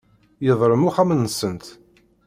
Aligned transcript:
Yedrem 0.45 0.83
uxxam-nsent. 0.89 1.65